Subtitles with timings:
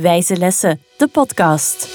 [0.00, 1.88] Wijze Lessen, de podcast.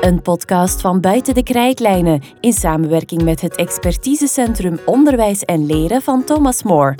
[0.00, 6.24] Een podcast van Buiten de Krijtlijnen in samenwerking met het expertisecentrum Onderwijs en Leren van
[6.24, 6.94] Thomas More.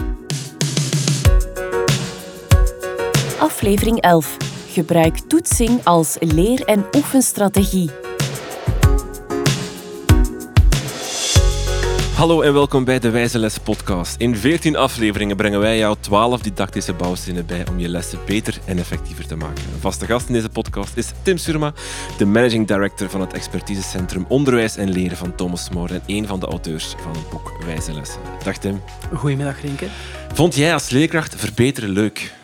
[3.38, 4.37] Aflevering 11.
[4.68, 7.90] Gebruik toetsing als leer- en oefenstrategie.
[12.19, 14.21] Hallo en welkom bij de Wijze Les podcast.
[14.21, 18.79] In 14 afleveringen brengen wij jou 12 didactische bouwstenen bij om je lessen beter en
[18.79, 19.64] effectiever te maken.
[19.73, 21.73] Een vaste gast in deze podcast is Tim Surma,
[22.17, 26.40] de managing director van het expertisecentrum Onderwijs en Leren van Thomas More en een van
[26.40, 28.21] de auteurs van het boek Wijze Lessen.
[28.45, 28.82] Dag Tim.
[29.14, 29.87] Goedemiddag, Rinke.
[30.32, 32.34] Vond jij als leerkracht verbeteren leuk?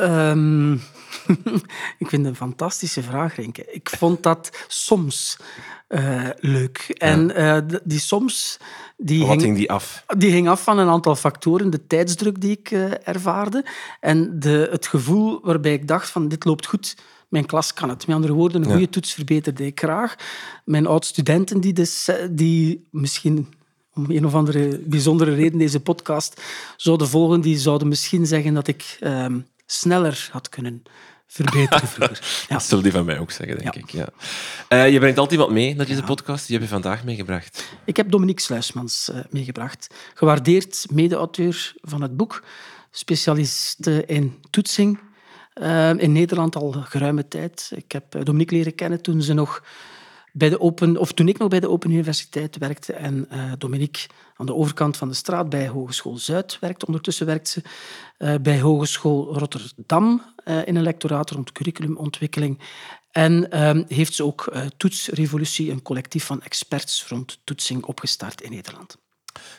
[0.00, 0.72] Um,
[2.02, 3.64] ik vind het een fantastische vraag, Rinke.
[3.72, 5.36] Ik vond dat soms
[5.88, 6.78] uh, leuk.
[6.98, 8.56] En uh, die soms...
[8.96, 10.04] Die Wat hing, die af?
[10.18, 11.70] Die ging af van een aantal factoren.
[11.70, 13.64] De tijdsdruk die ik uh, ervaarde.
[14.00, 16.96] En de, het gevoel waarbij ik dacht van dit loopt goed
[17.28, 18.06] mijn klas kan het.
[18.06, 18.86] Met andere woorden, een goede ja.
[18.90, 20.16] toets verbeterde ik graag.
[20.64, 23.48] Mijn oud-studenten die, dus, die misschien
[23.94, 26.42] om een of andere bijzondere reden deze podcast
[26.76, 29.26] zouden volgen, die zouden misschien zeggen dat ik uh,
[29.66, 30.82] sneller had kunnen
[31.26, 32.20] verbeteren vroeger.
[32.48, 32.54] Ja.
[32.54, 33.80] Dat zullen die van mij ook zeggen, denk ja.
[33.80, 33.90] ik.
[33.90, 34.08] Ja.
[34.68, 36.46] Uh, je brengt altijd iemand mee naar deze podcast.
[36.46, 37.64] Die heb je vandaag meegebracht.
[37.84, 39.94] Ik heb Dominique Sluismans uh, meegebracht.
[40.14, 42.42] Gewaardeerd mede-auteur van het boek.
[42.90, 44.98] Specialist in toetsing.
[45.54, 47.70] Uh, in Nederland al geruime tijd.
[47.74, 49.62] Ik heb Dominique leren kennen toen ze nog
[50.36, 54.08] bij de Open, of toen ik nog bij de Open Universiteit werkte en uh, Dominique
[54.36, 56.86] aan de overkant van de straat bij Hogeschool Zuid werkte.
[56.86, 57.62] Ondertussen werkt ze
[58.18, 62.58] uh, bij Hogeschool Rotterdam uh, in een lectoraat rond curriculumontwikkeling.
[63.10, 68.96] En um, heeft ze ook Toetsrevolutie, een collectief van experts rond toetsing, opgestart in Nederland.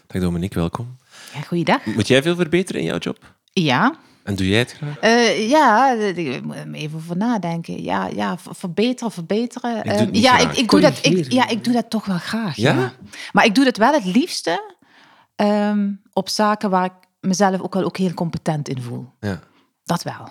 [0.08, 0.98] Dag Dominique, welkom.
[1.34, 1.86] Ja, goeiedag.
[1.86, 3.36] Moet jij veel verbeteren in jouw job?
[3.52, 5.04] Ja, en doe jij het graag?
[5.04, 7.84] Uh, ja, ik moet even over nadenken.
[7.84, 9.84] Ja, ja verbeteren, verbeteren.
[9.84, 12.18] Ik doe uh, ja, ik, ik, doe dat, ik, ja, ik doe dat toch wel
[12.18, 12.56] graag.
[12.56, 12.74] Ja?
[12.74, 12.94] ja.
[13.32, 14.76] Maar ik doe dat wel het liefste
[15.36, 19.10] um, op zaken waar ik mezelf ook wel ook heel competent in voel.
[19.20, 19.40] Ja.
[19.84, 20.30] Dat wel.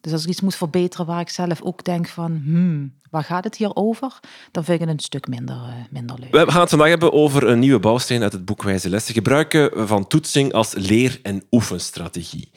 [0.00, 3.44] Dus als ik iets moet verbeteren waar ik zelf ook denk van, hmm, waar gaat
[3.44, 4.18] het hier over?
[4.50, 6.30] Dan vind ik het een stuk minder, uh, minder leuk.
[6.30, 9.14] We gaan het vandaag hebben over een nieuwe bouwsteen uit het boek Wijze Lessen.
[9.14, 12.50] Gebruiken van toetsing als leer- en oefenstrategie.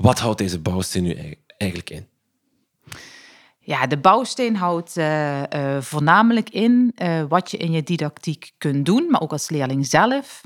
[0.00, 2.06] Wat houdt deze bouwsteen nu eigenlijk in?
[3.58, 8.86] Ja, de bouwsteen houdt uh, uh, voornamelijk in uh, wat je in je didactiek kunt
[8.86, 10.40] doen, maar ook als leerling zelf,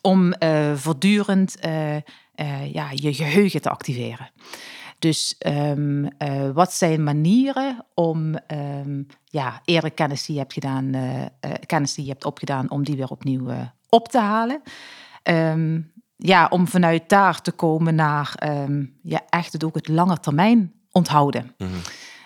[0.00, 0.34] om
[0.74, 1.56] voortdurend
[2.72, 4.30] ja, je geheugen te activeren.
[4.98, 6.08] Dus um,
[6.52, 10.94] wat zijn manieren om um, ja, eerdere kennis die je hebt gedaan,
[11.66, 13.48] kennis die je hebt opgedaan, om die weer opnieuw
[13.88, 14.62] op te halen?
[15.24, 15.91] Um,
[16.24, 20.72] ja, om vanuit daar te komen naar um, ja, echt het ook het lange termijn
[20.90, 21.54] onthouden.
[21.58, 21.70] Mhm.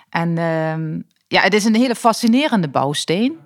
[0.09, 3.39] En um, ja, het is een hele fascinerende bouwsteen,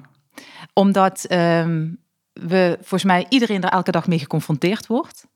[0.73, 1.99] omdat um,
[2.33, 5.27] we volgens mij iedereen er elke dag mee geconfronteerd wordt.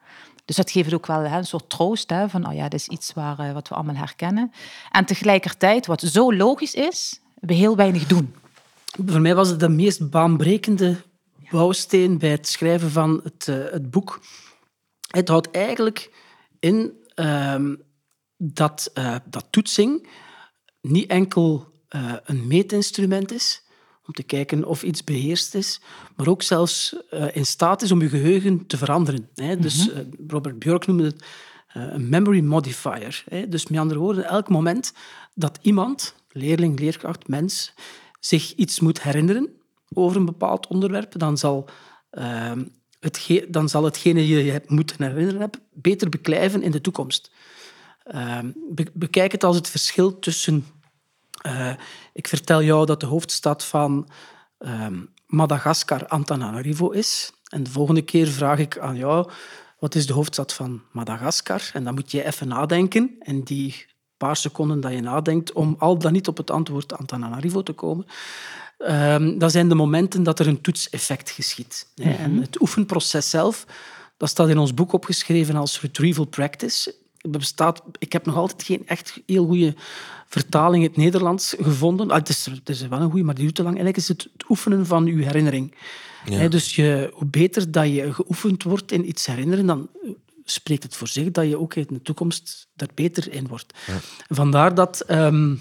[0.45, 2.89] Dus dat geeft ook wel hè, een soort troost hè, van, oh ja, dat is
[2.89, 4.53] iets waar, uh, wat we allemaal herkennen.
[4.91, 8.35] En tegelijkertijd, wat zo logisch is, we heel weinig doen.
[9.07, 10.97] Voor mij was het de meest baanbrekende
[11.51, 14.21] bouwsteen bij het schrijven van het, uh, het boek.
[15.15, 16.13] Het houdt eigenlijk
[16.61, 17.83] in um,
[18.37, 20.09] dat, uh, dat toetsing
[20.81, 23.63] niet enkel uh, een meetinstrument is
[24.07, 25.81] om te kijken of iets beheerst is,
[26.17, 29.29] maar ook zelfs uh, in staat is om je geheugen te veranderen.
[29.35, 29.57] Hè.
[29.57, 29.91] Dus
[30.27, 31.25] Robert Björk noemde het
[31.73, 33.25] een memory modifier.
[33.29, 33.49] Hè.
[33.49, 34.93] Dus met andere woorden, elk moment
[35.35, 37.75] dat iemand, leerling, leerkracht, mens,
[38.21, 39.49] zich iets moet herinneren
[39.93, 41.69] over een bepaald onderwerp, dan zal
[42.11, 42.65] ehm,
[43.49, 47.31] Dan zal hetgene je je moet herinneren hebt beter beklijven in de toekomst.
[48.71, 50.67] Be bekijk het als het verschil tussen...
[51.47, 51.73] Uh,
[52.13, 54.09] ik vertel jou dat de hoofdstad van
[54.59, 54.87] uh,
[55.27, 57.33] Madagaskar Antananarivo is.
[57.49, 59.31] En de volgende keer vraag ik aan jou,
[59.79, 61.71] wat is de hoofdstad van Madagaskar?
[61.73, 63.17] En dan moet je even nadenken.
[63.19, 63.87] En die
[64.17, 68.07] paar seconden dat je nadenkt, om al dan niet op het antwoord Antananarivo te komen,
[68.79, 71.89] Um, dat zijn de momenten dat er een toetseffect geschiet.
[71.97, 72.15] Mm -hmm.
[72.15, 73.67] En het oefenproces zelf,
[74.17, 76.95] dat staat in ons boek opgeschreven als retrieval practice.
[77.21, 79.75] Bestaat, ik heb nog altijd geen echt heel goede
[80.29, 82.11] vertaling in het Nederlands gevonden.
[82.11, 83.77] Ah, het, is, het is wel een goede, maar die duurt te lang.
[83.77, 85.75] Eigenlijk is het het oefenen van je herinnering.
[86.25, 86.37] Ja.
[86.37, 89.89] He, dus je, hoe beter dat je geoefend wordt in iets herinneren, dan
[90.45, 93.79] spreekt het voor zich dat je ook in de toekomst daar beter in wordt.
[93.87, 93.99] Ja.
[94.29, 95.11] Vandaar dat...
[95.11, 95.61] Um,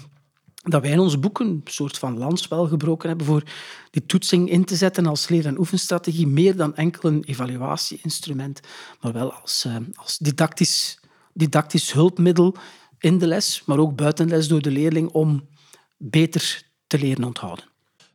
[0.64, 3.42] dat wij in ons boeken een soort van lans wel gebroken hebben voor
[3.90, 8.60] die toetsing in te zetten als leer- en oefenstrategie, meer dan enkel een evaluatieinstrument,
[9.00, 10.98] maar wel als, uh, als didactisch,
[11.32, 12.56] didactisch hulpmiddel
[12.98, 15.48] in de les, maar ook buiten les door de leerling om
[15.96, 17.64] beter te leren onthouden.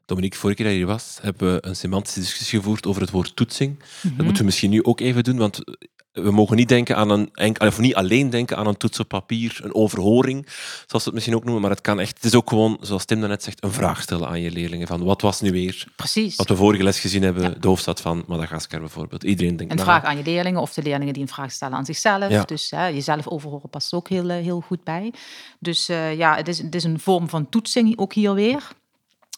[0.06, 3.12] Dominique, vorige keer dat je hier was, hebben we een semantische discussie gevoerd over het
[3.12, 3.80] woord toetsing.
[4.02, 5.64] Dat moeten we misschien nu ook even doen, want
[6.12, 9.08] we mogen niet, denken aan een, enk- of niet alleen denken aan een toets op
[9.08, 12.36] papier, een overhoring, zoals we het misschien ook noemen, maar het kan echt, het is
[12.36, 15.42] ook gewoon, zoals Tim daarnet zegt, een vraag stellen aan je leerlingen van wat was
[15.42, 16.36] nu weer, Precies.
[16.36, 19.24] wat we vorige les gezien hebben, de hoofdstad van Madagaskar bijvoorbeeld.
[19.24, 21.86] Iedereen denkt Een vraag aan je leerlingen of de leerlingen die een vraag stellen aan
[21.86, 22.30] zichzelf.
[22.30, 22.44] Ja.
[22.44, 25.14] Dus hè, jezelf overhoren past ook heel, eh, heel goed bij.
[25.60, 28.68] Dus eh, ja, het is, het is een vorm van toetsing ook hier weer.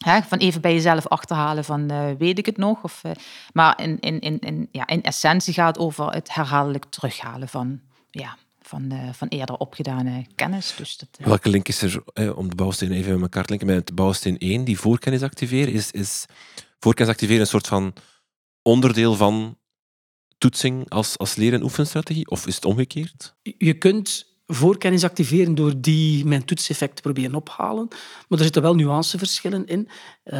[0.04, 2.82] Hè, van even bij jezelf achterhalen van eh, weet ik het nog?
[2.82, 3.12] Of, eh,
[3.52, 7.80] maar in, in, in, in, ja, in essentie gaat het over het herhaaldelijk terughalen van,
[8.10, 10.74] ja, van, eh, van eerder opgedane kennis.
[10.76, 13.68] Dus dat, Welke link is er, eh, om de bouwsteen even met elkaar te linken,
[13.68, 15.72] met bouwsteen 1, die voorkennis activeren?
[15.72, 16.24] Is, is
[16.78, 17.94] voorkennis activeren een soort van
[18.62, 19.58] onderdeel van
[20.38, 22.28] toetsing als, als leren- en oefenstrategie?
[22.28, 23.34] Of is het omgekeerd?
[23.42, 27.88] Je kunt voorkennis activeren door die mijn toetseffect te proberen ophalen.
[28.28, 29.88] Maar er zitten wel nuanceverschillen in.
[30.24, 30.32] Uh,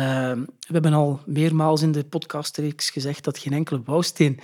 [0.42, 4.40] we hebben al meermaals in de podcastreeks gezegd dat geen enkele bouwsteen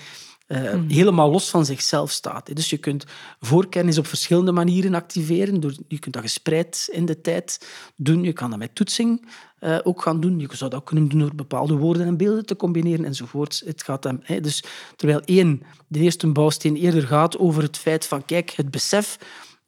[0.48, 0.88] uh, mm.
[0.88, 2.56] helemaal los van zichzelf staat.
[2.56, 3.04] Dus je kunt
[3.40, 5.60] voorkennis op verschillende manieren activeren.
[5.60, 8.22] Door, je kunt dat gespreid in de tijd doen.
[8.22, 9.28] Je kan dat met toetsing
[9.60, 10.38] uh, ook gaan doen.
[10.38, 13.62] Je zou dat ook kunnen doen door bepaalde woorden en beelden te combineren enzovoort.
[13.66, 14.64] Het gaat hè, dus
[14.96, 19.18] terwijl één, de eerste bouwsteen eerder gaat over het feit van, kijk, het besef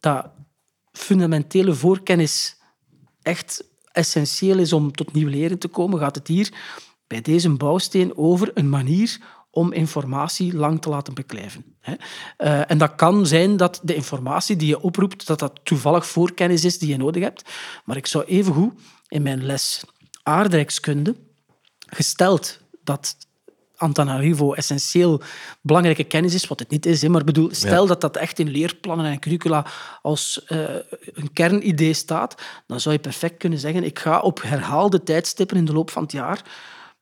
[0.01, 0.27] dat
[0.93, 2.57] fundamentele voorkennis
[3.23, 6.53] echt essentieel is om tot nieuw leren te komen, gaat het hier
[7.07, 9.19] bij deze bouwsteen over een manier
[9.51, 11.65] om informatie lang te laten beklijven.
[11.87, 16.65] Uh, en dat kan zijn dat de informatie die je oproept, dat dat toevallig voorkennis
[16.65, 17.51] is die je nodig hebt.
[17.85, 19.85] Maar ik zou evengoed in mijn les
[20.23, 21.17] aardrijkskunde,
[21.87, 23.17] gesteld dat
[23.81, 25.21] Antananarivo essentieel
[25.61, 27.89] belangrijke kennis is, wat het niet is, maar bedoel, stel ja.
[27.89, 29.67] dat dat echt in leerplannen en curricula
[30.03, 30.59] als uh,
[31.15, 32.35] een kernidee staat,
[32.67, 36.03] dan zou je perfect kunnen zeggen, ik ga op herhaalde tijdstippen in de loop van
[36.03, 36.43] het jaar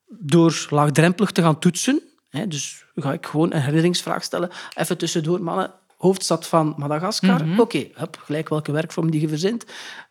[0.08, 5.42] door laagdrempelig te gaan toetsen, hè, dus ga ik gewoon een herinneringsvraag stellen, even tussendoor,
[5.42, 7.44] mannen, hoofdstad van Madagaskar.
[7.44, 7.60] Mm -hmm.
[7.60, 9.64] Oké, okay, gelijk welke werkvorm die je verzint.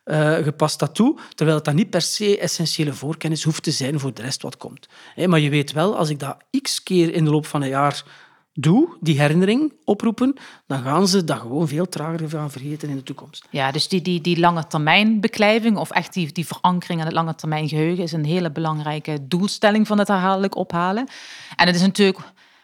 [0.04, 3.70] Uh, je past dat toe, terwijl het dan niet per se essentiële voorkennis hoeft te
[3.70, 4.88] zijn voor de rest wat komt.
[5.14, 7.68] Hey, maar je weet wel, als ik dat x keer in de loop van een
[7.68, 8.04] jaar
[8.52, 10.34] doe, die herinnering oproepen,
[10.66, 13.46] dan gaan ze dat gewoon veel trager gaan vergeten in de toekomst.
[13.50, 17.14] Ja, dus die, die, die lange termijn beklijving of echt die, die verankering aan het
[17.14, 21.08] lange termijn geheugen is een hele belangrijke doelstelling van het herhaaldelijk ophalen.
[21.56, 22.18] En het is natuurlijk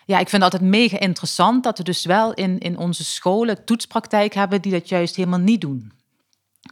[0.07, 3.65] ja, ik vind het altijd mega interessant dat we dus wel in, in onze scholen
[3.65, 5.93] toetspraktijk hebben die dat juist helemaal niet doen.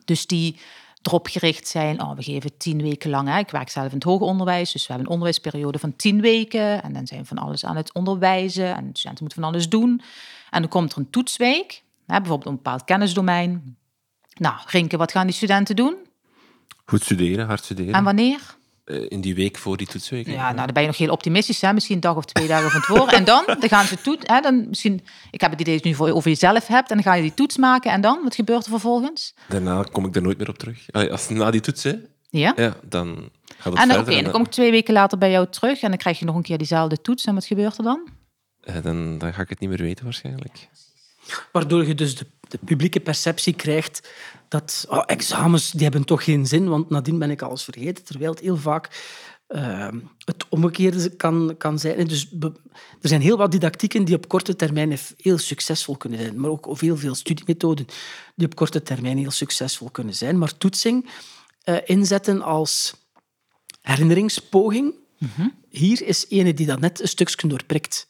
[0.04, 0.60] Dus die
[1.02, 3.38] erop gericht zijn, oh, we geven tien weken lang, hè.
[3.38, 6.82] ik werk zelf in het hoger onderwijs, dus we hebben een onderwijsperiode van tien weken
[6.82, 9.68] en dan zijn we van alles aan het onderwijzen en de studenten moeten van alles
[9.68, 10.02] doen.
[10.50, 13.76] En dan komt er een toetsweek, hè, bijvoorbeeld een bepaald kennisdomein.
[14.32, 15.96] Nou, Rinke, wat gaan die studenten doen?
[16.84, 17.94] Goed studeren, hard studeren.
[17.94, 18.56] En wanneer?
[18.84, 20.26] In die week voor die toetsweek.
[20.26, 21.72] Ja, nou, dan ben je nog heel optimistisch, hè?
[21.72, 23.12] misschien een dag of twee dagen van tevoren.
[23.12, 25.88] En dan, dan gaan ze toets, hè, dan misschien, ik heb het idee dat je
[25.88, 28.34] nu voor over jezelf hebt, en dan ga je die toets maken, en dan, wat
[28.34, 29.34] gebeurt er vervolgens?
[29.48, 30.92] Daarna kom ik er nooit meer op terug.
[30.92, 31.94] Als na die toets, hè,
[32.30, 32.52] ja?
[32.56, 34.00] ja, dan gaat het en dan, verder.
[34.00, 36.24] Okay, en dan kom ik twee weken later bij jou terug, en dan krijg je
[36.24, 38.08] nog een keer diezelfde toets, en wat gebeurt er dan?
[38.82, 40.68] Dan, dan ga ik het niet meer weten, waarschijnlijk.
[41.52, 44.08] Waardoor je dus de, de publieke perceptie krijgt
[44.48, 48.04] dat oh, examens die hebben toch geen zin, want nadien ben ik alles vergeten.
[48.04, 48.88] Terwijl het heel vaak
[49.48, 49.88] uh,
[50.18, 52.06] het omgekeerde kan, kan zijn.
[52.06, 52.52] Dus be,
[53.00, 56.80] er zijn heel wat didactieken die op korte termijn heel succesvol kunnen zijn, maar ook
[56.80, 57.86] heel veel studiemethoden
[58.34, 60.38] die op korte termijn heel succesvol kunnen zijn.
[60.38, 61.10] Maar toetsing
[61.64, 62.94] uh, inzetten als
[63.80, 65.54] herinneringspoging, mm -hmm.
[65.68, 68.06] hier is ene die dat net een stukje doorprikt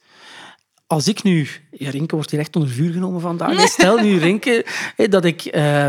[0.93, 1.49] als ik nu...
[1.71, 3.57] Ja, Rinke wordt hier echt onder vuur genomen vandaag.
[3.57, 3.69] Nee.
[3.69, 5.87] Stel nu, Rinke, dat ik, uh,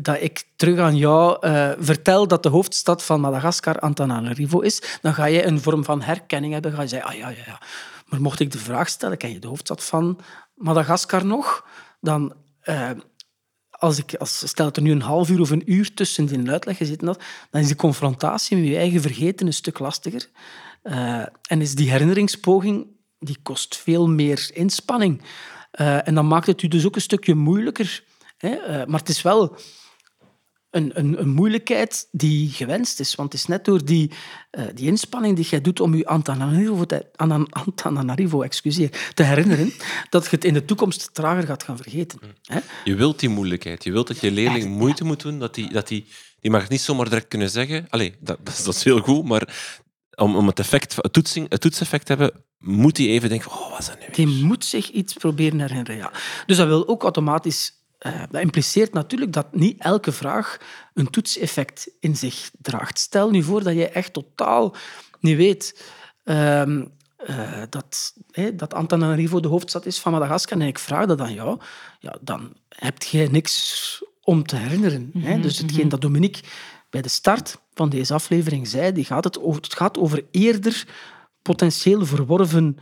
[0.00, 5.14] dat ik terug aan jou uh, vertel dat de hoofdstad van Madagaskar Antananarivo is, dan
[5.14, 6.70] ga je een vorm van herkenning hebben.
[6.70, 7.60] Dan ga je zeggen, ah ja, ja, ja.
[8.06, 10.20] Maar mocht ik de vraag stellen, ken je de hoofdstad van
[10.54, 11.66] Madagaskar nog?
[12.00, 12.32] Dan...
[12.64, 12.90] Uh,
[13.70, 16.50] als ik, als, stel dat er nu een half uur of een uur tussen die
[16.50, 20.28] uitleg gezeten had, dan is de confrontatie met je eigen vergeten een stuk lastiger.
[21.42, 22.86] en is die herinneringspoging
[23.26, 25.22] die kost veel meer inspanning.
[25.80, 28.04] Uh, en dan maakt het u dus ook een stukje moeilijker.
[28.36, 28.50] Hè?
[28.50, 29.56] Uh, maar het is wel
[30.70, 33.14] een, een, een, moeilijkheid die gewenst is.
[33.14, 34.10] Want het is net door die,
[34.50, 37.06] uh, die inspanning die jij doet om je Antananarivo, te,
[37.50, 39.72] Antananarivo excuseer, te herinneren,
[40.10, 42.20] dat je het in de toekomst trager gaat gaan vergeten.
[42.42, 42.58] Hè?
[42.84, 43.84] Je wilt die moeilijkheid.
[43.84, 45.08] Je wilt dat je leerling Echt, moeite ja.
[45.08, 45.38] moet doen.
[45.38, 46.06] Dat die, dat die,
[46.40, 47.86] die mag niet zomaar direct kunnen zeggen...
[47.88, 49.54] Allee, dat, dat is heel goed, maar
[50.16, 53.70] om, om het, effect, het, toetsing, het toetseffect te hebben, moet hij even denken, oh,
[53.70, 56.12] wat is dat nu Die moet zich iets proberen herinneren, ja.
[56.46, 60.58] Dus dat wil ook automatisch uh, dat impliceert natuurlijk dat niet elke vraag
[60.94, 62.98] een toetseffect in zich draagt.
[62.98, 64.74] Stel nu voor dat je echt totaal
[65.20, 65.84] niet weet
[66.24, 71.20] uh, uh, dat, hey, dat Antananarivo de hoofdstad is van Madagaskar en ik vraag dat
[71.20, 71.60] aan jou,
[71.98, 75.10] ja, dan heb je niks om te herinneren.
[75.12, 75.88] Mm -hmm, Dus hetgeen mhm.
[75.88, 76.42] dat Dominique
[76.90, 80.84] bij de start van deze aflevering zei, die gaat het, over, het gaat over eerder
[81.42, 82.78] potentieel verworven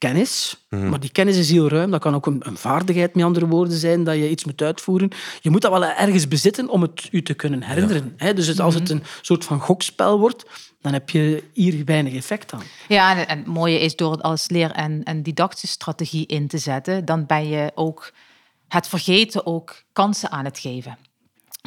[0.00, 0.66] kennis.
[0.68, 0.88] Mhm.
[0.88, 1.90] Maar die kennis is heel ruim.
[1.90, 5.10] Dat kan ook een, een, vaardigheid, met andere woorden, zijn, dat je iets moet uitvoeren.
[5.40, 8.16] Je moet dat wel ergens bezitten om het je te kunnen herinneren.
[8.34, 8.92] Dus als het mhm.
[8.92, 10.44] een soort van gokspel wordt,
[10.80, 12.62] dan heb je hier weinig effect aan.
[12.88, 16.58] Ja, en het mooie is door het als leer- en, en didactische strategie in te
[16.58, 18.12] zetten, dan ben je ook
[18.68, 20.98] het vergeten ook kansen aan het geven.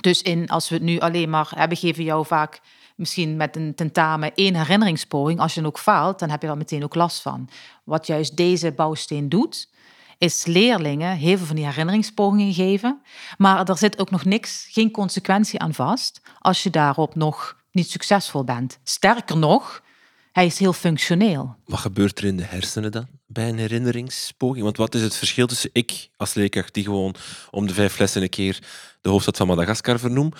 [0.03, 2.61] Dus in, als we het nu alleen maar hebben, geven jou vaak
[2.95, 5.39] misschien met een tentamen één herinneringspoging.
[5.39, 7.49] Als je dan ook faalt, dan heb je daar meteen ook last van.
[7.83, 9.69] Wat juist deze bouwsteen doet,
[10.17, 13.01] is leerlingen heel veel van die herinneringspogingen geven.
[13.37, 17.89] Maar er zit ook nog niks, geen consequentie aan vast als je daarop nog niet
[17.89, 18.79] succesvol bent.
[18.83, 19.83] Sterker nog,
[20.31, 21.55] hij is heel functioneel.
[21.65, 24.63] Wat gebeurt er in de hersenen dan bij een herinneringspoging?
[24.63, 27.15] Want wat is het verschil tussen ik als leerkracht die gewoon
[27.51, 28.59] om de vijf lessen een keer
[29.01, 30.31] de hoofdstad van Madagaskar vernoem,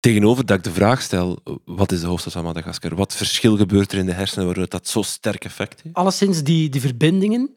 [0.00, 2.94] tegenover dat ik de vraag stel, wat is de hoofdstad van Madagaskar?
[2.94, 5.94] Wat verschil gebeurt er in de hersenen waardoor dat zo sterk effect heeft?
[5.94, 7.54] Alleszins die, die verbindingen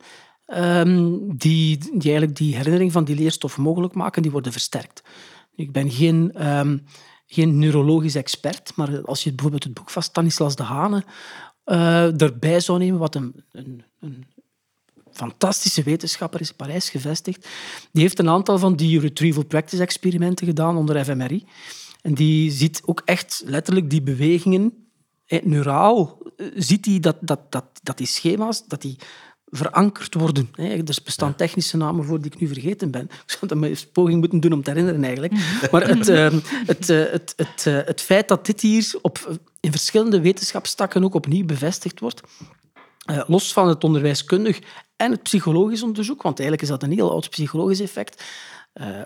[0.47, 5.03] um, die, die eigenlijk die herinnering van die leerstof mogelijk maken, die worden versterkt.
[5.55, 6.47] Ik ben geen...
[6.47, 6.83] Um,
[7.27, 11.03] geen neurologisch expert, maar als je bijvoorbeeld het boek van Stanislas de Hane
[11.65, 13.83] uh, erbij zou nemen, wat een, een,
[15.15, 17.47] fantastische wetenschapper is in Parijs gevestigd,
[17.91, 21.45] die heeft een aantal van die retrieval practice experimenten gedaan onder fMRI.
[22.01, 24.73] En die ziet ook echt letterlijk die bewegingen,
[25.25, 28.97] eh, neuraal, eh, ziet hij dat, dat, dat, dat die schema's, dat die
[29.55, 30.49] verankerd worden.
[30.55, 33.03] Er bestaan technische namen voor die ik nu vergeten ben.
[33.03, 35.33] Ik zou dat een poging moeten doen om te herinneren eigenlijk.
[35.33, 35.67] Mhm.
[35.71, 36.07] Maar het,
[36.67, 41.13] het, eh, het, het, eh, het feit dat dit hier op, in verschillende wetenschapstakken ook
[41.13, 42.21] opnieuw bevestigd wordt,
[43.27, 44.59] los van het onderwijskundig
[44.95, 48.23] en het psychologisch onderzoek, want eigenlijk is dat een heel oud psychologisch effect,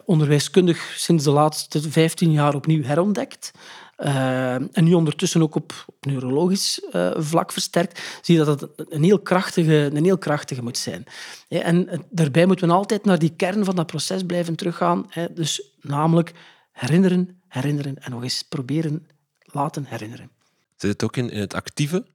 [0.06, 3.52] onderwijskundig sinds de laatste 15 jaar opnieuw herontdekt.
[3.98, 6.82] Uh, en nu ondertussen ook op, neurologisch
[7.16, 11.04] vlak versterkt, zie je dat het een heel krachtige, een heel krachtige moet zijn.
[11.48, 15.10] en daarbij moeten we altijd naar die kern van dat proces blijven teruggaan.
[15.34, 16.34] Dus namelijk
[16.72, 19.08] herinneren, herinneren en nog eens proberen
[19.40, 20.30] laten herinneren.
[20.76, 22.06] Zit het ook in het actieve?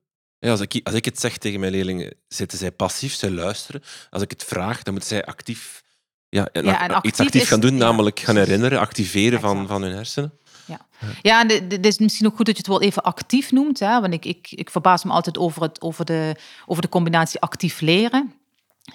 [0.51, 3.83] Als, ik, als ik het zeg tegen mijn leerlingen, zitten zij passief, zij luisteren.
[4.11, 5.83] Als ik het vraag, dan moeten zij actief,
[6.29, 6.49] ja,
[7.03, 10.33] iets actief gaan doen, namelijk gaan herinneren, activeren van, van hun hersenen.
[10.67, 10.87] Ja,
[11.23, 13.79] ja en het is misschien ook goed dat je het wel even actief noemt.
[13.79, 14.01] Hè?
[14.01, 16.37] Want ik, ik, ik verbaas me altijd over, het, over, de,
[16.67, 18.35] over de combinatie actief leren.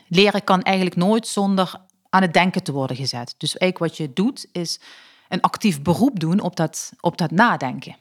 [0.07, 3.35] Leren kan eigenlijk nooit zonder aan het denken te worden gezet.
[3.37, 4.79] Dus eigenlijk wat je doet, is
[5.29, 7.95] een actief beroep doen op dat, op dat nadenken.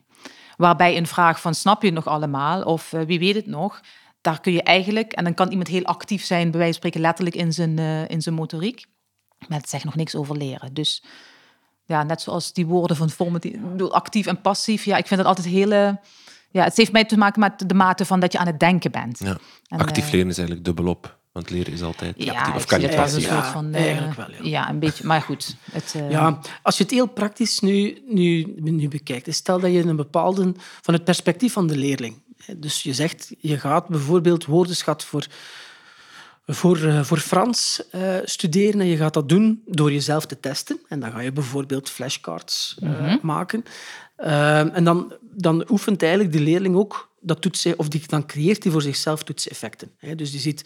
[0.58, 3.80] Waarbij een vraag van snap je het nog allemaal of uh, wie weet het nog,
[4.20, 7.00] daar kun je eigenlijk, en dan kan iemand heel actief zijn, bij wijze van spreken
[7.00, 8.86] letterlijk in zijn, uh, in zijn motoriek,
[9.48, 10.74] maar het zegt nog niks over leren.
[10.74, 11.04] Dus
[11.84, 13.56] ja, net zoals die woorden van formatief,
[13.90, 14.84] actief en passief.
[14.84, 16.00] Ja, ik vind dat altijd hele.
[16.50, 18.90] Ja, het heeft mij te maken met de mate van dat je aan het denken
[18.90, 19.18] bent.
[19.18, 19.36] Ja.
[19.76, 21.17] actief uh, leren is eigenlijk dubbelop.
[21.32, 22.54] Want leren is altijd ja, actief.
[22.54, 24.30] Of kan je ja, een soort van, uh, eigenlijk wel.
[24.30, 24.38] Ja.
[24.42, 24.70] ja.
[24.70, 25.06] een beetje.
[25.06, 25.56] Maar goed.
[25.72, 26.10] Het, uh...
[26.10, 29.34] Ja, als je het heel praktisch nu, nu, nu bekijkt.
[29.34, 30.54] Stel dat je een bepaalde...
[30.82, 32.22] Van het perspectief van de leerling.
[32.56, 35.26] Dus je zegt, je gaat bijvoorbeeld woordenschat voor
[36.50, 38.80] voor, uh, voor Frans uh, studeren.
[38.80, 40.80] En je gaat dat doen door jezelf te testen.
[40.88, 43.18] En dan ga je bijvoorbeeld flashcards uh, mm -hmm.
[43.22, 43.64] maken.
[44.16, 48.72] en dan, dan oefent eigenlijk de leerling ook dat toetsen, of die, dan creëert hij
[48.72, 49.90] voor zichzelf toetseffecten.
[50.16, 50.64] Dus die ziet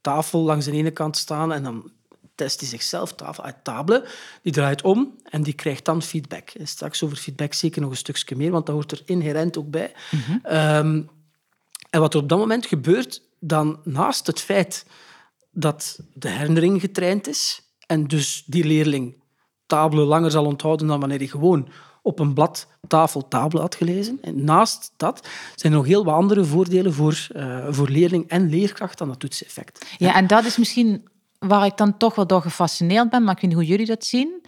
[0.00, 1.90] tafel langs de ene kant staan en dan
[2.34, 4.04] test hij zichzelf, tafel uit table,
[4.42, 6.50] die draait om en die krijgt dan feedback.
[6.50, 9.70] En straks over feedback zeker nog een stukje meer, want dat hoort er inherent ook
[9.70, 9.92] bij.
[10.10, 10.56] Mm -hmm.
[10.56, 11.08] um,
[11.90, 14.86] en wat er op dat moment gebeurt, dan naast het feit
[15.50, 19.22] dat de herinnering getraind is en dus die leerling
[19.66, 21.68] tabelen langer zal onthouden dan wanneer hij gewoon
[22.02, 24.18] op een blad tafel tabelen had gelezen.
[24.22, 28.48] En naast dat zijn er nog heel wat andere voordelen voor, uh, voor leerling en
[28.48, 29.86] leerkracht dan dat toetseffect.
[29.98, 33.40] Ja, en dat is misschien waar ik dan toch wel door gefascineerd ben, maar ik
[33.40, 34.46] weet niet hoe jullie dat zien.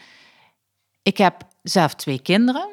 [1.02, 2.68] Ik heb zelf twee kinderen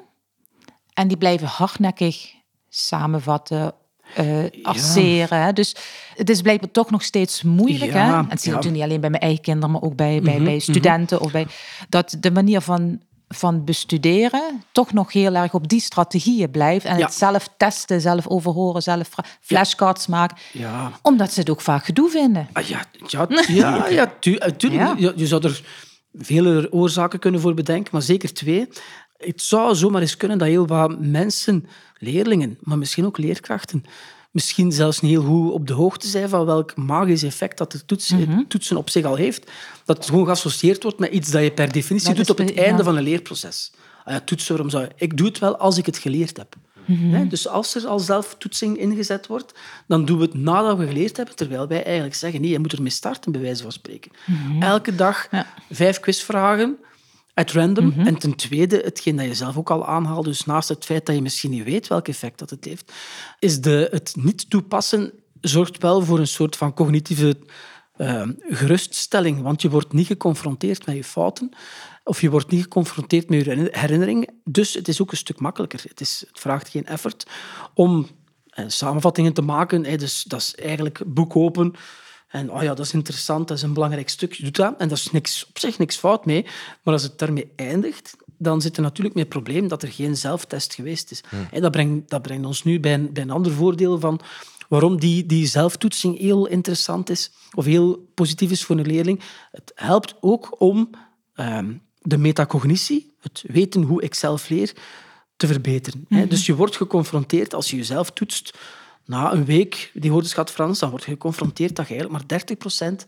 [0.94, 2.34] en die blijven hardnekkig
[2.70, 3.74] samenvatten,
[4.20, 5.56] uh, asseren.
[5.56, 5.75] Dus
[6.16, 7.94] het is blijkbaar toch nog steeds moeilijk.
[7.94, 8.18] hè?
[8.18, 10.44] En dat zie je niet alleen bij mijn eigen kinderen, maar ook bij, bij, mhm,
[10.44, 10.62] bij mhm.
[10.62, 11.22] studenten.
[11.22, 11.48] Of bij,
[11.89, 16.86] dat de manier van, van bestuderen toch nog heel erg op die strategieën blijft.
[16.86, 19.10] En het zelf testen, zelf overhoren, zelf
[19.42, 20.38] flashcards maken.
[21.01, 22.48] Omdat ze het ook vaak gedoe vinden.
[22.54, 25.62] Ah, ja, ja, ja, ja, tu, eh, Je, je zou er
[26.13, 28.68] vele oorzaken kunnen voor bedenken, maar zeker twee.
[29.20, 31.66] Het zou zomaar eens kunnen dat heel wat mensen,
[31.98, 33.84] leerlingen, maar misschien ook leerkrachten,
[34.32, 37.86] misschien zelfs niet heel goed op de hoogte zijn van welk magisch effect dat de
[37.86, 38.44] toets, Mhm.
[38.48, 39.52] toetsen op zich al heeft.
[39.86, 42.58] Dat het gewoon geassocieerd wordt met iets dat je per definitie Dat doet op het
[42.58, 43.72] einde van een leerproces.
[44.06, 44.90] Ah ja, toetsen, waarom zou je...
[44.96, 46.56] Ik doe het wel als ik het geleerd heb.
[46.86, 47.28] Mhm.
[47.28, 49.54] Dus als er al zelftoetsing ingezet wordt,
[49.88, 52.74] dan doen we het nadat we geleerd hebben, terwijl wij eigenlijk zeggen, nee, je moet
[52.74, 54.12] ermee starten, bij wijze van spreken.
[54.60, 55.48] Elke dag Ja.
[55.72, 56.78] vijf quizvragen,
[57.33, 57.93] at random.
[57.98, 61.15] En ten tweede, hetgeen dat je zelf ook al aanhaalt, dus naast het feit dat
[61.15, 62.91] je misschien niet weet welk effect dat het heeft,
[63.39, 67.38] is de, het niet toepassen zorgt wel voor een soort van cognitieve
[67.95, 71.50] eh, geruststelling, want je wordt niet geconfronteerd met je fouten
[72.03, 74.33] of je wordt niet geconfronteerd met je herinneringen.
[74.43, 75.81] Dus het is ook een stuk makkelijker.
[75.88, 77.27] Het, is, het vraagt geen effort
[77.74, 78.07] om
[78.50, 79.83] eh, samenvattingen te maken.
[79.83, 81.74] Dus dat is eigenlijk boek open.
[82.29, 84.33] En oh ja, dat is interessant, dat is een belangrijk stuk.
[84.33, 86.45] Je doet dat en daar is niks, op zich niks fout mee.
[86.83, 90.17] Maar als het daarmee eindigt, dan zit er natuurlijk met het probleem dat er geen
[90.17, 91.24] zelftest geweest is.
[91.51, 94.19] En dat, brengt, dat brengt ons nu bij een, bij een ander voordeel van
[94.69, 99.19] waarom die, die zelftoetsing heel interessant is of heel positief is voor een leerling.
[99.51, 100.89] Het helpt ook om
[101.33, 104.74] ehm, de metacognitie, het weten hoe ik zelf leer,
[105.36, 106.05] te verbeteren.
[106.09, 106.27] hè.
[106.27, 108.57] Dus je wordt geconfronteerd als je jezelf toetst.
[109.10, 112.39] Na een week, die woordenschat Frans, dan word je geconfronteerd dat je eigenlijk maar
[113.01, 113.06] 30%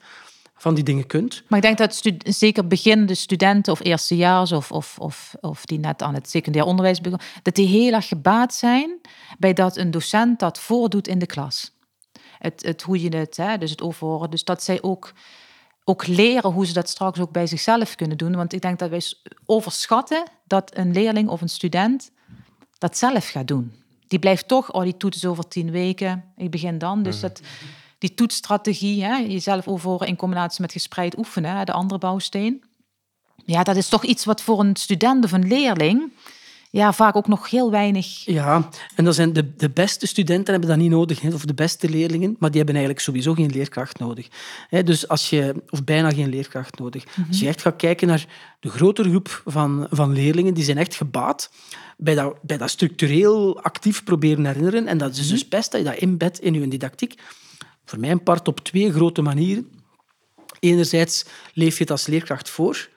[0.56, 1.44] van die dingen kunt.
[1.48, 2.02] Maar ik denk dat
[2.36, 7.02] zeker beginnende studenten of eerstejaars of, of, of, of die net aan het secundair onderwijs
[7.02, 9.00] beginnen, dat die heel erg gebaat zijn
[9.38, 11.72] bij dat een docent dat voordoet in de klas.
[12.38, 14.30] Het, het hoe je het, hè, dus het overhoren.
[14.30, 15.14] Dus dat zij ook,
[15.84, 18.36] ook leren hoe ze dat straks ook bij zichzelf kunnen doen.
[18.36, 19.02] Want ik denk dat wij
[19.46, 22.12] overschatten dat een leerling of een student
[22.78, 23.81] dat zelf gaat doen.
[24.12, 27.04] Die blijft toch, oh, die toets is over tien weken, ik begin dan.
[27.04, 27.42] Dus dat,
[27.98, 32.64] die toetsstrategie, hè, jezelf overhoren in combinatie met gespreid oefenen, hè, de andere bouwsteen.
[33.46, 36.12] Ja, dat is toch iets wat voor een student of een leerling
[36.72, 38.26] ja, vaak ook nog heel weinig...
[38.26, 41.54] Ja, en dan zijn de, de beste studenten hebben dat niet nodig, hè, of de
[41.54, 44.28] beste leerlingen, maar die hebben eigenlijk sowieso geen leerkracht nodig.
[44.70, 47.04] Hè, dus als je, of bijna geen leerkracht nodig.
[47.28, 48.26] Als je echt gaat kijken naar
[48.60, 51.52] de grotere groep van, van leerlingen, die zijn echt gebaat
[51.98, 54.88] bij dat, bij dat structureel actief proberen herinneren.
[54.88, 57.22] En dat is dus best dat je dat inbedt in je didactiek.
[57.86, 59.72] Voor mijn part op twee grote manieren.
[60.60, 62.90] Enerzijds leef je het als leerkracht voor,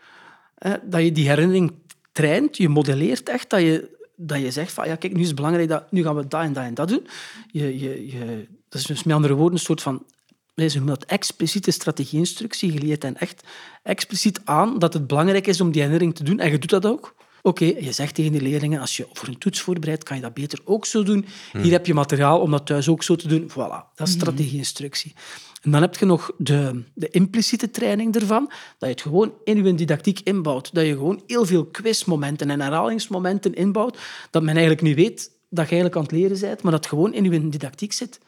[0.82, 1.72] dat je die herinnering
[2.14, 5.36] traint, je modelleert echt, dat je, dat je zegt van ja, kijk, nu is het
[5.36, 7.06] belangrijk, dat, nu gaan we dat en dat en dat doen.
[7.50, 10.04] Je, je, je, dat is dus met andere woorden een soort van,
[10.54, 12.72] nee, ze noemen dat expliciete strategie-instructie.
[12.72, 13.42] Je leert hen echt
[13.82, 16.86] expliciet aan dat het belangrijk is om die herinnering te doen en je doet dat
[16.86, 17.14] ook.
[17.42, 20.34] Oké, je zegt tegen die leerlingen, als je voor een toets voorbereidt, kan je dat
[20.34, 21.26] beter ook zo doen.
[21.52, 23.50] Hier heb je materiaal om dat thuis ook zo te doen.
[23.50, 25.14] Voilà, dat is strategie-instructie.
[25.64, 29.64] En dan heb je nog de, de impliciete training ervan, dat je het gewoon in
[29.64, 30.74] je didactiek inbouwt.
[30.74, 33.98] Dat je gewoon heel veel quizmomenten en herhalingsmomenten inbouwt,
[34.30, 37.14] dat men eigenlijk niet weet dat je eigenlijk aan het leren bent, maar dat gewoon
[37.14, 38.18] in je didactiek zit.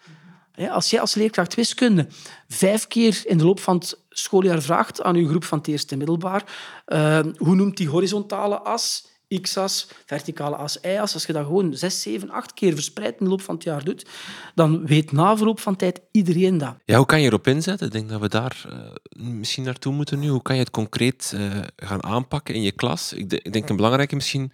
[0.70, 2.06] Als jij als leerkracht wiskunde
[2.48, 5.96] vijf keer in de loop van het schooljaar vraagt aan je groep van het eerste
[5.96, 6.44] middelbaar,
[6.84, 9.06] eh, hoe noemt die horizontale as,
[9.40, 13.30] x-as, verticale as, y-as, als je dat gewoon zes, zeven, acht keer verspreid in de
[13.30, 14.06] loop van het jaar doet,
[14.54, 16.74] dan weet na verloop van tijd iedereen dat.
[16.84, 17.86] Ja, hoe kan je erop inzetten?
[17.86, 20.28] Ik denk dat we daar eh, misschien naartoe moeten nu.
[20.28, 23.12] Hoe kan je het concreet eh, gaan aanpakken in je klas?
[23.12, 24.52] Ik, de- ik denk een belangrijke misschien,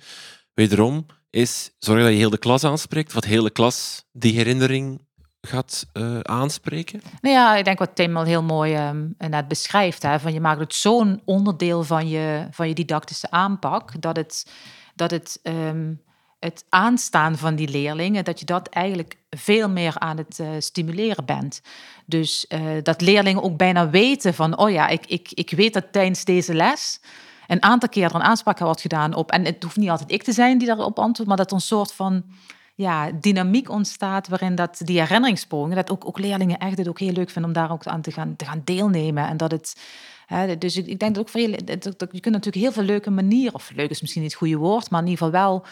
[0.55, 3.13] wederom, is zorgen dat je heel de klas aanspreekt.
[3.13, 5.07] Wat heel de klas die herinnering
[5.49, 7.03] gaat eh, aanspreken.
[7.21, 10.03] Nou ja, ik denk wat Tim al heel mooi ehm, net beschrijft.
[10.03, 14.47] Hè, van je maakt het zo'n onderdeel van je, van je didactische aanpak, dat het,
[14.95, 15.93] dat het, ehm,
[16.39, 21.25] het aanstaan van die leerlingen, dat je dat eigenlijk veel meer aan het eh, stimuleren
[21.25, 21.63] bent.
[22.07, 25.93] Dus eh, dat leerlingen ook bijna weten van, oh ja, ik, ik, ik weet dat
[25.93, 27.01] tijdens deze les
[27.47, 30.23] een aantal keer er een aanspraak wordt gedaan op, en het hoeft niet altijd ik
[30.23, 32.25] te zijn die daarop antwoordt, maar dat een soort van
[32.83, 37.13] ja, dynamiek ontstaat waarin dat die herinneringssprong, dat ook, ook leerlingen echt het ook heel
[37.13, 39.29] leuk vinden om daar ook aan te gaan, te gaan deelnemen.
[39.29, 39.77] En dat het,
[40.27, 43.55] hè, dus ik, denk dat ook voor dat, je kunt natuurlijk heel veel leuke manieren,
[43.55, 45.65] of leuk is misschien niet het goede woord, maar in ieder geval wel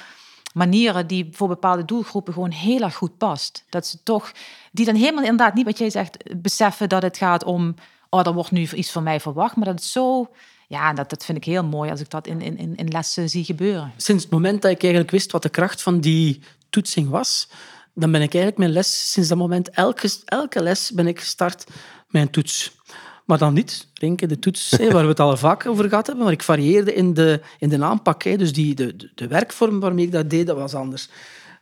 [0.55, 3.64] manieren die voor bepaalde doelgroepen gewoon heel erg goed past.
[3.68, 4.33] Dat ze toch,
[4.73, 7.75] die dan helemaal inderdaad niet wat jij zegt, beseffen dat het gaat om,
[8.09, 10.31] oh, er wordt nu iets van mij verwacht, maar dat het zo,
[10.68, 13.44] ja, dat, dat vind ik heel mooi als ik dat in, in, in lessen zie
[13.44, 13.92] gebeuren.
[13.96, 17.48] Sinds het moment dat ik eigenlijk wist wat de kracht van die toetsing was,
[17.94, 21.64] dan ben ik eigenlijk mijn les, sinds dat moment, elke, elke les ben ik gestart
[22.09, 22.78] met een toets.
[23.24, 26.33] Maar dan niet, Rinke, de toets, waar we het al vaak over gehad hebben, maar
[26.33, 28.22] ik varieerde in de, in de aanpak.
[28.22, 31.09] Dus die, de, de werkvorm waarmee ik dat deed, dat was anders.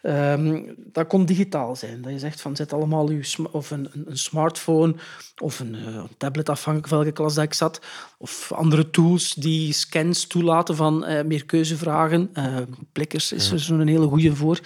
[0.08, 2.02] Ehm, dat kon digitaal zijn.
[2.02, 4.94] Dat je zegt van zet allemaal uw of een, een, smartphone
[5.38, 7.80] of een, eh, een tablet, afhankelijk van welke klas dat ik zat.
[8.18, 12.30] Of andere tools die scans toelaten van eh, meer keuzevragen.
[12.32, 12.56] Eh
[12.92, 14.60] Plikkers is er zo'n hele goede voor,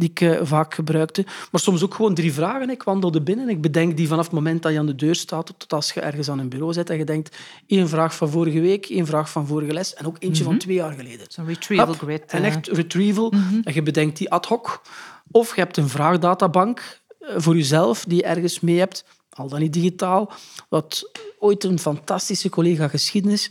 [0.00, 1.24] die ik eh, vaak gebruikte.
[1.50, 2.70] Maar soms ook gewoon drie vragen.
[2.70, 5.14] Ik wandelde binnen en ik bedenk die vanaf het moment dat je aan de deur
[5.14, 7.36] staat tot als je ergens aan een bureau zit en je denkt
[7.66, 10.76] één vraag van vorige week, één vraag van vorige les en ook eentje van twee
[10.76, 11.26] jaar geleden.
[11.28, 12.24] Zo'n retrieval Hop, grid.
[12.26, 12.46] En eh.
[12.46, 13.32] echt retrieval.
[13.64, 14.82] En je bedenkt die ad hoc.
[15.30, 19.60] Of je hebt een vraagdatabank eh, voor jezelf die je ergens mee hebt, al dan
[19.60, 20.32] niet digitaal.
[20.68, 23.50] Wat ooit een fantastische collega geschiedenis,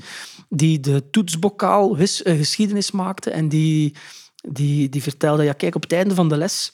[0.50, 3.96] die de toetsbokaal geschiedenis maakte en die,
[4.48, 6.72] die, die vertelde, ja kijk, op het einde van de les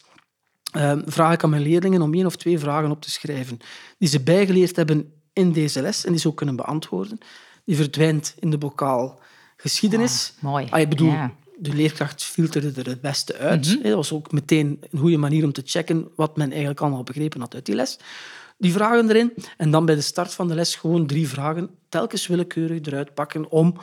[0.72, 3.58] eh, vraag ik aan mijn leerlingen om één of twee vragen op te schrijven
[3.98, 7.18] die ze bijgeleerd hebben in deze les en die ze ook kunnen beantwoorden.
[7.66, 9.20] Die verdwijnt in de bokaal
[9.58, 10.34] geschiedenis.
[10.38, 10.68] Ah, mooi.
[10.70, 11.34] Ah, ik bedoel, Ja.
[11.58, 13.84] de leerkracht filterde er het beste uit.
[13.84, 17.40] Dat was ook meteen een goede manier om te checken wat men eigenlijk allemaal begrepen
[17.40, 18.00] had uit die les.
[18.58, 19.34] Die vragen erin.
[19.58, 23.50] En dan bij de start van de les gewoon drie vragen, telkens willekeurig eruit pakken
[23.52, 23.78] om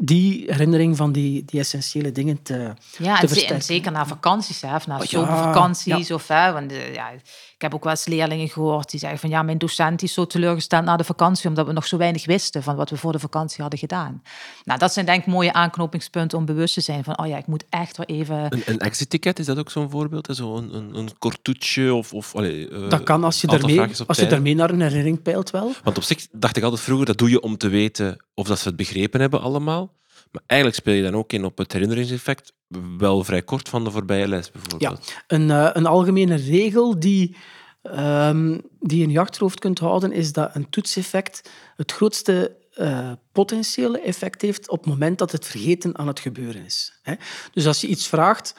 [0.00, 4.74] die herinnering van die, die essentiële dingen te, Ja, te en, zeker na vakanties, hè,
[4.74, 6.10] of na Oh, ja, zomervakanties.
[6.10, 7.10] Of, hè, want, eh, ja,
[7.58, 10.26] ik heb ook wel eens leerlingen gehoord die zeggen van ja, mijn docent is zo
[10.26, 13.18] teleurgesteld na de vakantie omdat we nog zo weinig wisten van wat we voor de
[13.18, 14.22] vakantie hadden gedaan.
[14.64, 17.46] Nou, dat zijn denk ik mooie aanknopingspunten om bewust te zijn van oh ja, ik
[17.46, 18.36] moet echt weer even...
[18.36, 20.28] Een, een exit-ticket, is dat ook zo'n voorbeeld?
[20.32, 22.14] Zo een, een, een kortoetje of...
[22.14, 25.50] of allee, eh, Dat kan als je, daarmee, als je daarmee naar een herinnering peilt
[25.50, 25.72] wel.
[25.82, 28.58] Want op zich dacht ik altijd vroeger, dat doe je om te weten of dat
[28.58, 29.96] ze het begrepen hebben allemaal.
[30.30, 32.52] Maar eigenlijk speel je dan ook in op het herinneringseffect
[32.98, 35.14] wel vrij kort van de voorbije les, Ja, bijvoorbeeld.
[35.26, 37.36] een, eh, een algemene regel die,
[37.82, 43.12] ehm, die je in je achterhoofd kunt houden, is dat een toetseffect het grootste eh,
[43.32, 46.98] potentiële effect heeft op het moment dat het vergeten aan het gebeuren is.
[47.02, 47.14] Hè?
[47.52, 48.54] Dus als je iets vraagt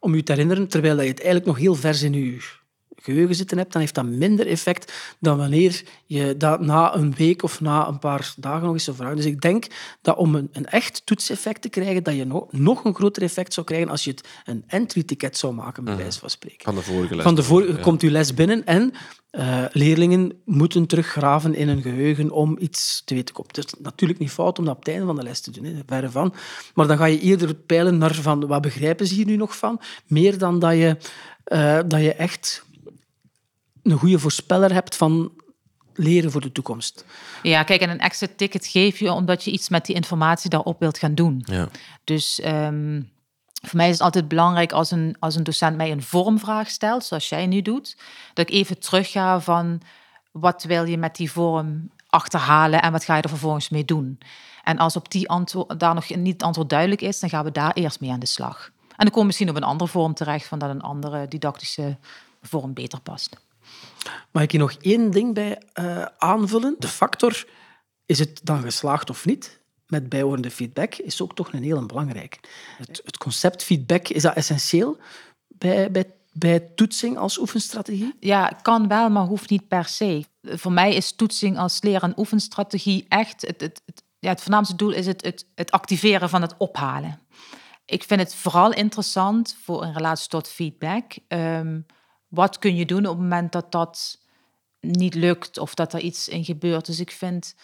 [0.00, 2.20] om je te herinneren, terwijl je het eigenlijk nog heel vers in je
[3.06, 7.42] geheugen zitten hebt, dan heeft dat minder effect dan wanneer je dat na een week
[7.42, 9.16] of na een paar dagen nog eens zou vragen.
[9.16, 9.66] Dus ik denk
[10.02, 13.52] dat om een, een echt toetseffect te krijgen, dat je nog, nog een groter effect
[13.52, 16.64] zou krijgen als je het een entry-ticket zou maken, bij wijze van spreken.
[16.64, 17.24] Van de vorige les.
[17.24, 17.80] Van de vorige Ja.
[17.82, 18.92] komt uw les binnen en
[19.30, 23.50] eh, leerlingen moeten teruggraven in hun geheugen om iets te weten te komen.
[23.54, 25.64] Het is natuurlijk niet fout om dat op het einde van de les te doen,
[25.64, 26.34] hè, verre van.
[26.74, 29.80] Maar dan ga je eerder peilen naar van, wat begrijpen ze hier nu nog van,
[30.06, 30.96] meer dan dat je,
[31.44, 32.65] eh, dat je echt
[33.90, 35.32] een goede voorspeller hebt van
[35.94, 37.04] leren voor de toekomst.
[37.42, 40.80] Ja, kijk, en een exit ticket geef je omdat je iets met die informatie daarop
[40.80, 41.42] wilt gaan doen.
[41.44, 41.68] Ja.
[42.04, 43.02] Dus ehm,
[43.62, 47.04] voor mij is het altijd belangrijk als een, als een docent mij een vormvraag stelt,
[47.04, 47.96] zoals jij nu doet,
[48.34, 49.80] dat ik even terugga van
[50.32, 54.18] wat wil je met die vorm achterhalen en wat ga je er vervolgens mee doen.
[54.64, 57.52] En als op die antwoord, daar nog niet het antwoord duidelijk is, dan gaan we
[57.52, 58.70] daar eerst mee aan de slag.
[58.88, 61.96] En dan kom je misschien op een andere vorm terecht van dat een andere didactische
[62.42, 63.36] vorm beter past.
[64.30, 66.74] Mag ik hier nog één ding bij eh, aanvullen?
[66.78, 67.46] De factor,
[68.06, 69.60] is het dan geslaagd of niet?
[69.86, 72.38] Met bijhorende feedback is ook toch een heel belangrijke.
[72.76, 74.98] Het, het concept feedback, is dat essentieel
[75.48, 78.14] bij, bij, bij toetsing als oefenstrategie?
[78.20, 80.24] Ja, kan wel, maar hoeft niet per se.
[80.42, 83.40] Voor mij is toetsing als leren- en oefenstrategie echt...
[83.46, 83.82] Het, het,
[84.18, 87.20] ja, het voornaamste doel is het, het, het activeren van het ophalen.
[87.84, 91.12] Ik vind het vooral interessant voor in relatie tot feedback.
[91.28, 91.80] Ehm,
[92.36, 94.18] wat kun je doen op het moment dat dat
[94.80, 96.86] niet lukt of dat er iets in gebeurt?
[96.86, 97.54] Dus ik vind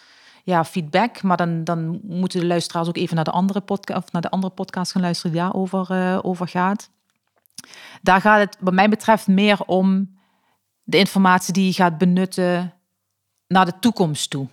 [0.43, 4.11] ja, feedback, maar dan, dan moeten de luisteraars ook even naar de andere, podca of
[4.11, 6.89] naar de andere podcast gaan luisteren die daarover eh, over gaat.
[8.01, 10.17] Daar gaat het wat mij betreft meer om
[10.83, 12.73] de informatie die je gaat benutten
[13.47, 14.47] naar de toekomst toe.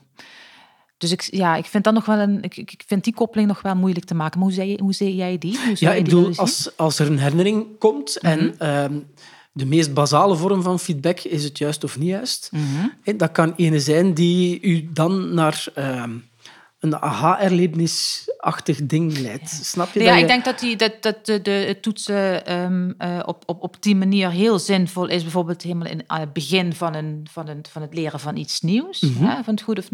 [1.01, 3.63] Dus ik, ja, ik vind dat nog wel een, ik, ik vind die koppeling nog
[3.63, 4.39] wel moeilijk te maken.
[4.39, 5.59] Maar hoe, zei, hoe zie jij die?
[5.65, 8.99] Hoe Ja, ik bedoel, als, als er een herinnering komt en ehm,
[9.53, 13.17] de meest basale vorm van feedback is het juist of niet juist, Mhm.
[13.19, 16.11] dat kan ene zijn die u dan naar ehm,
[16.81, 19.49] een aha-erlebnisachtig ding leidt.
[19.49, 20.21] Snap je Ja, dat je...
[20.21, 23.83] ik denk dat, die, dat, dat de, de het toetsen ehm, eh, op, op, op
[23.83, 25.23] die manier heel zinvol is.
[25.23, 28.61] Bijvoorbeeld helemaal in aan het begin van, een, van, een, van het leren van iets
[28.61, 29.01] nieuws.
[29.01, 29.25] Mhm.
[29.25, 29.89] hè, van het goede of,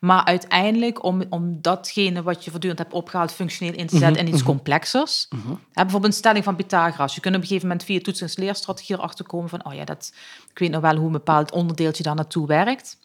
[0.00, 4.26] maar uiteindelijk om, om datgene wat je voortdurend hebt opgehaald functioneel in te Mhm, zetten
[4.26, 5.28] in iets complexers.
[5.72, 7.14] Hè, bijvoorbeeld een stelling van Pythagoras.
[7.14, 9.66] Je kunt op een gegeven moment via toetsen- en leerstrategie erachter komen van...
[9.66, 10.12] oh ja, dat,
[10.50, 12.96] ik weet nog wel hoe een bepaald onderdeeltje daar naartoe werkt.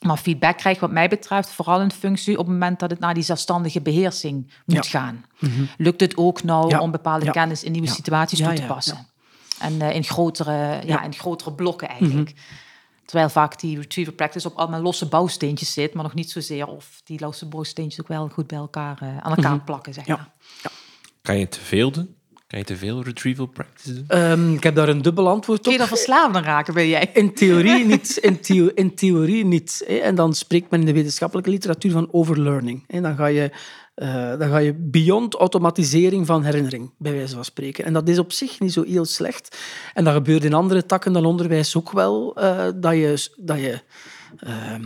[0.00, 3.14] Maar feedback krijgt wat mij betreft vooral een functie op het moment dat het naar
[3.14, 5.24] die zelfstandige beheersing moet gaan.
[5.78, 6.74] Lukt het ook nou Mhm.
[6.74, 6.80] Ja.
[6.80, 7.30] om bepaalde Ja.
[7.30, 7.92] kennis in nieuwe Ja.
[7.94, 9.06] situaties Ja, toe te ja, passen?
[9.58, 10.80] En eh, in, grotere, ja.
[10.84, 10.94] Ja.
[10.96, 11.04] Mhm.
[11.04, 12.34] in grotere blokken eigenlijk.
[13.04, 17.00] Terwijl vaak die retrieval practice op allemaal losse bouwsteentjes zit, maar nog niet zozeer of
[17.04, 19.64] die losse bouwsteentjes ook wel goed bij elkaar, eh, aan elkaar Mhm.
[19.64, 19.94] plakken.
[19.94, 20.16] Zeg Ja.
[20.16, 20.30] maar.
[21.22, 22.15] Kan je te veel doen?
[22.46, 24.04] Kan Ga je te veel retrieval practice doen?
[24.08, 25.82] Ehm, ik heb daar een dubbel antwoord Kun je op.
[25.84, 27.10] er verslaafd aan raken, ben jij?
[27.14, 28.16] In theorie niet.
[28.16, 29.84] In, theo- in theorie niet.
[29.86, 29.94] hè.
[29.96, 32.84] En dan spreekt men in de wetenschappelijke literatuur van overlearning.
[32.86, 33.50] En dan ga je,
[33.94, 37.84] eh, dan ga je beyond automatisering van herinnering, bij wijze van spreken.
[37.84, 39.58] En dat is op zich niet zo heel slecht.
[39.94, 43.28] En dat gebeurt in andere takken dan onderwijs ook wel, eh, dat je...
[43.36, 43.80] Dat je
[44.38, 44.84] ehm,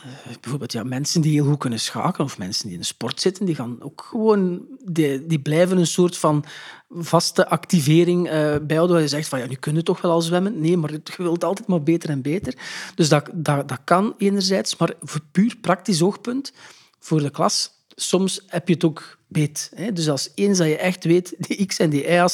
[0.00, 0.06] eh,
[0.40, 3.44] bijvoorbeeld ja, mensen die heel goed kunnen schaken of mensen die in de sport zitten,
[3.46, 6.44] die gaan ook gewoon, die, die blijven een soort van
[6.90, 8.94] vaste activering eh, bijhouden.
[8.94, 10.60] Waar je zegt van ja, nu kun je toch wel al zwemmen.
[10.60, 12.54] Nee, maar je wilt altijd maar beter en beter.
[12.94, 16.52] Dus dat, dat, dat kan enerzijds, maar voor puur praktisch oogpunt
[16.98, 17.70] voor de klas.
[17.94, 19.70] Soms heb je het ook beet.
[19.74, 19.92] Hè?
[19.92, 22.28] Dus als eens dat je echt weet, die x en die je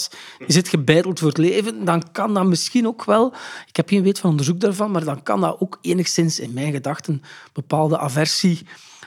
[0.47, 3.33] zit gebeiteld voor het leven, dan kan dat misschien ook wel...
[3.67, 6.73] Ik heb geen weet van onderzoek daarvan, maar dan kan dat ook enigszins in mijn
[6.73, 8.67] gedachten bepaalde aversie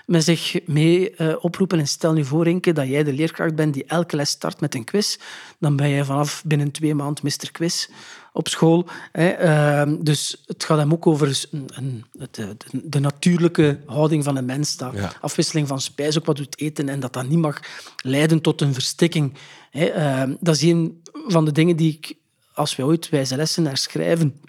[0.09, 1.79] met zich mee eh, oproepen.
[1.79, 4.75] En stel nu voor, Inke, dat jij de leerkracht bent die elke les start met
[4.75, 5.17] een quiz.
[5.59, 7.51] Dan ben jij vanaf binnen twee maanden Mr.
[7.51, 7.87] Quiz
[8.33, 8.85] op school.
[9.11, 9.27] Hè.
[9.29, 14.35] Ehm, dus het gaat hem ook over een, een, eh, de, de natuurlijke houding van
[14.35, 14.77] een mens.
[14.77, 15.13] Dat Ja.
[15.21, 17.59] afwisseling van spijs ook wat doet eten en dat dat niet mag
[18.03, 19.33] leiden tot een verstikking.
[19.71, 19.85] Hè.
[19.85, 22.13] Ehm, dat is een van de dingen die ik,
[22.53, 24.41] als wij ooit wijze lessen herschrijven,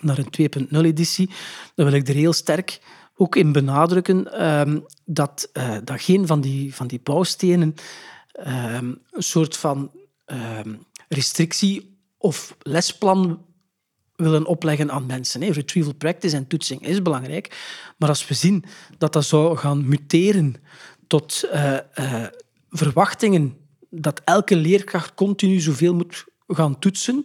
[0.00, 1.30] naar een 2.0-editie,
[1.74, 2.78] dan wil ik er heel sterk
[3.16, 7.74] ook in benadrukken ehm, dat, eh, dat geen van die, van die bouwstenen
[8.32, 9.90] ehm, een soort van
[10.24, 10.74] ehm,
[11.08, 13.44] restrictie of lesplan
[14.16, 15.52] willen opleggen aan mensen.
[15.52, 17.56] Retrieval practice en toetsing is belangrijk,
[17.96, 18.64] maar als we zien
[18.98, 20.54] dat dat zou gaan muteren
[21.06, 22.28] tot eh, eh,
[22.70, 23.56] verwachtingen
[23.90, 27.24] dat elke leerkracht continu zoveel moet gaan toetsen,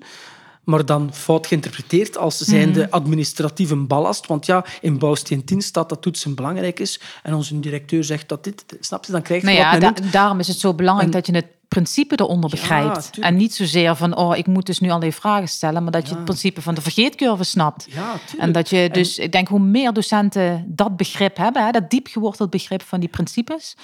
[0.64, 4.28] maar dan fout geïnterpreteerd als zijnde administratieve ballast.
[4.28, 8.44] Want ja, in bouwsteen 10 staat dat toetsen belangrijk is en onze directeur zegt dat
[8.44, 8.66] dit...
[8.80, 9.12] Snap je?
[9.12, 11.20] Dan krijg je Nou wat ja, men da- noemt daarom is het zo belangrijk En-
[11.20, 13.10] dat je het principe eronder begrijpt.
[13.20, 16.16] en niet zozeer van, oh, ik moet dus nu allerlei vragen stellen, maar dat je
[16.16, 17.88] het principe van de vergeetcurve snapt.
[17.90, 18.16] Ja.
[18.38, 22.08] En dat je dus, ik denk, hoe meer docenten dat begrip hebben, hè, dat diep
[22.08, 23.76] geworteld begrip van die principes,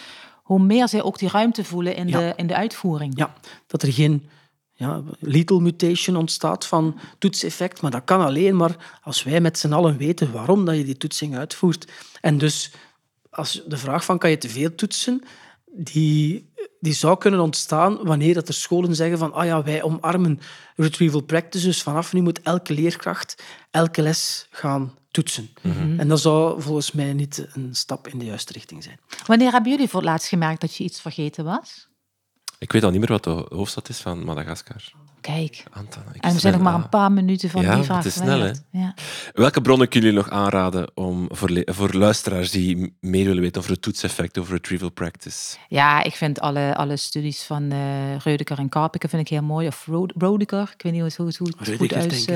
[0.43, 3.13] hoe meer zij ook die ruimte voelen in, de, in de uitvoering.
[3.17, 3.33] Ja,
[3.67, 4.29] dat er geen
[4.77, 7.81] ja, lethal mutation ontstaat van toetseffect.
[7.81, 10.97] Maar dat kan alleen maar als wij met z'n allen weten waarom dat je die
[10.97, 11.91] toetsing uitvoert.
[12.21, 12.71] En dus
[13.29, 15.23] als de vraag van kan je te veel toetsen,
[15.65, 20.39] die, die zou kunnen ontstaan wanneer dat er scholen zeggen van ah ja, wij omarmen
[20.75, 25.49] retrieval practice, dus vanaf nu moet elke leerkracht elke les gaan toetsen.
[25.97, 28.99] En dat zou volgens mij niet een stap in de juiste richting zijn.
[29.25, 31.86] Wanneer hebben jullie voor het laatst gemerkt dat je iets vergeten was?
[32.59, 34.83] Ik weet al niet meer wat de hoofdstad is van Madagaskar.
[35.21, 37.97] Kijk, Anton, ik en we zijn nog maar een paar minuten van Ja, die vraag
[37.97, 38.51] het is snel, hè?
[38.71, 38.93] Ja.
[39.33, 43.81] Welke bronnen kunnen jullie nog aanraden om voor, luisteraars die meer willen weten over het
[43.81, 45.57] toetseffect, over retrieval practice?
[45.67, 49.67] Ja, ik vind alle, alle studies van eh Reudeker en Karpike vind ik heel mooi.
[49.67, 52.35] Of Rode- Rodeker, ik weet niet hoe, hoe, hoe het goed denk ik, ja.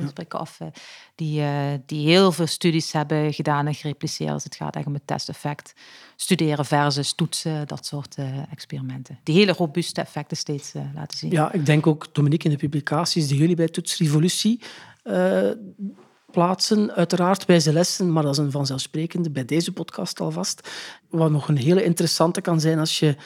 [0.00, 0.40] uitspreken.
[0.40, 0.66] Of, eh,
[1.14, 1.48] die, eh,
[1.86, 4.32] die heel veel studies hebben gedaan en gerepliceerd.
[4.32, 5.72] Dus het gaat echt om het testeffect.
[6.22, 9.18] Studeren versus toetsen, dat soort eh, experimenten.
[9.22, 11.30] Die hele robuuste effecten steeds eh, laten zien.
[11.30, 14.60] Ja, ik denk ook, Dominique, in de publicaties die jullie bij Toetsrevolutie
[15.02, 15.50] eh,
[16.30, 20.70] plaatsen, uiteraard wijze lessen, maar dat is een vanzelfsprekende bij deze podcast alvast.
[21.08, 23.16] Wat nog een hele interessante kan zijn als je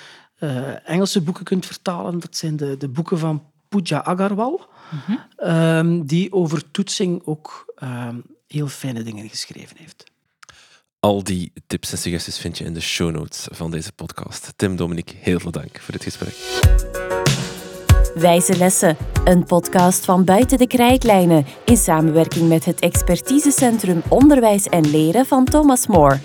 [0.85, 4.69] Engelse boeken kunt vertalen, dat zijn de, de boeken van Pooja Agarwal,
[5.37, 10.15] ehm, die over toetsing ook ehm, heel fijne dingen geschreven heeft.
[11.07, 14.53] Al die tips en suggesties vind je in de show notes van deze podcast.
[14.57, 16.35] Tim, Dominique, heel veel dank voor dit gesprek.
[18.15, 24.91] Wijze Lessen, een podcast van Buiten de Krijtlijnen in samenwerking met het expertisecentrum Onderwijs en
[24.91, 26.19] Leren van Thomas More.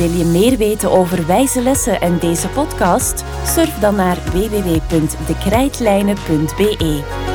[0.00, 3.24] Wil je meer weten over wijze lessen en deze podcast?
[3.44, 7.29] Surf dan naar www.dekrijtlijnen.be.